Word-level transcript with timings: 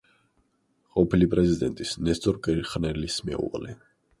ყოფილი 0.95 1.27
პრეზიდენტის 1.35 1.93
ნესტორ 2.07 2.41
კირხნერის 2.49 3.21
მეუღლე. 3.29 3.79